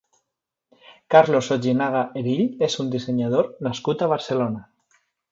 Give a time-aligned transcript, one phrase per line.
[1.15, 4.65] Carlos Ojinaga Erill és un dissenyador nascut a Barcelona.